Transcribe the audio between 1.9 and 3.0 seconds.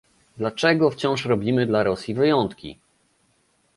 wyjątki?